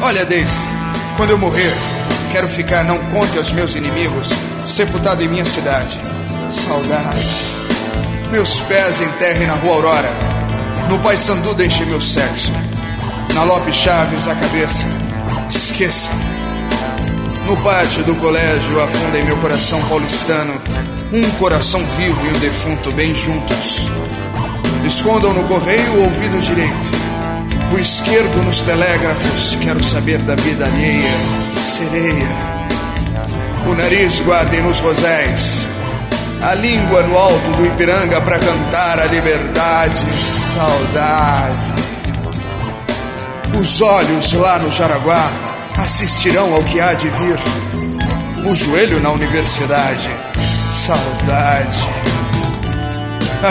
Olha, 0.00 0.24
Daisy, 0.26 0.83
quando 1.16 1.30
eu 1.30 1.38
morrer, 1.38 1.72
quero 2.32 2.48
ficar, 2.48 2.84
não 2.84 2.98
conte 3.10 3.36
aos 3.38 3.50
meus 3.52 3.74
inimigos, 3.74 4.30
sepultado 4.66 5.22
em 5.22 5.28
minha 5.28 5.44
cidade. 5.44 5.98
Saudade. 6.52 7.28
Meus 8.30 8.60
pés 8.60 9.00
enterrem 9.00 9.46
na 9.46 9.54
rua 9.54 9.74
Aurora. 9.74 10.10
No 10.88 10.98
Pai 11.00 11.16
Sandu 11.16 11.54
deixe 11.54 11.84
meu 11.84 12.00
sexo. 12.00 12.52
Na 13.32 13.44
Lopes 13.44 13.76
Chaves 13.76 14.26
a 14.28 14.34
cabeça. 14.34 14.86
Esqueça. 15.50 16.12
No 17.46 17.56
pátio 17.58 18.02
do 18.04 18.14
colégio 18.16 18.80
afundem 18.80 19.24
meu 19.24 19.36
coração 19.38 19.80
paulistano. 19.88 20.60
Um 21.12 21.30
coração 21.32 21.80
vivo 21.96 22.26
e 22.26 22.30
um 22.30 22.38
defunto 22.38 22.90
bem 22.92 23.14
juntos. 23.14 23.88
Escondam 24.86 25.32
no 25.32 25.44
correio 25.44 25.92
o 25.92 26.02
ouvido 26.04 26.40
direito 26.40 27.03
o 27.74 27.78
esquerdo 27.78 28.42
nos 28.44 28.62
telégrafos, 28.62 29.58
quero 29.60 29.82
saber 29.82 30.18
da 30.18 30.36
vida 30.36 30.64
alheia, 30.64 31.10
sereia. 31.60 32.28
O 33.66 33.74
nariz 33.74 34.20
guardem 34.20 34.62
nos 34.62 34.78
roséis, 34.78 35.66
a 36.40 36.54
língua 36.54 37.02
no 37.02 37.18
alto 37.18 37.50
do 37.56 37.66
Ipiranga 37.66 38.20
para 38.20 38.38
cantar 38.38 39.00
a 39.00 39.06
liberdade, 39.06 40.04
saudade. 40.54 41.74
Os 43.60 43.82
olhos 43.82 44.32
lá 44.34 44.58
no 44.60 44.70
Jaraguá 44.70 45.28
assistirão 45.76 46.54
ao 46.54 46.62
que 46.62 46.80
há 46.80 46.94
de 46.94 47.08
vir. 47.08 47.38
O 48.46 48.54
joelho 48.54 49.00
na 49.00 49.10
universidade, 49.10 50.08
saudade. 50.76 51.88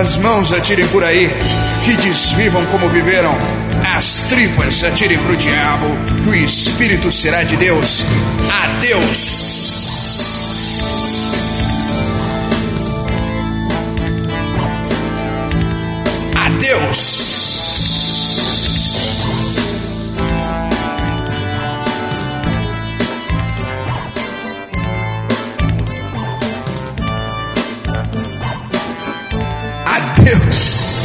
As 0.00 0.16
mãos 0.16 0.52
atirem 0.52 0.88
por 0.88 1.04
aí, 1.04 1.30
que 1.84 1.96
desvivam 1.96 2.64
como 2.66 2.88
viveram 2.88 3.57
as 3.96 4.24
tripas, 4.24 4.84
atire 4.84 5.16
pro 5.18 5.36
diabo, 5.36 5.86
que 6.22 6.28
o 6.28 6.34
Espírito 6.34 7.10
será 7.10 7.42
de 7.42 7.56
Deus. 7.56 8.04
Adeus! 8.50 9.68
Adeus! 16.36 17.28
Adeus! 29.86 30.97